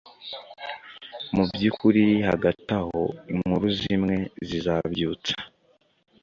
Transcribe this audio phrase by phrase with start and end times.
[1.33, 2.99] Mubyukuri hagati aho
[3.33, 4.15] inkuru zimwe
[4.47, 5.35] zizabyutsa